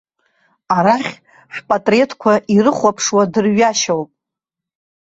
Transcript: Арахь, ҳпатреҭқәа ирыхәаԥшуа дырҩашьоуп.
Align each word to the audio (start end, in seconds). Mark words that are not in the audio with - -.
Арахь, 0.75 1.13
ҳпатреҭқәа 1.55 2.33
ирыхәаԥшуа 2.55 3.23
дырҩашьоуп. 3.31 4.09